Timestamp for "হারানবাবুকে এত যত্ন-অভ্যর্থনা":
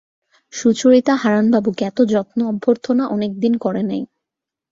1.15-3.03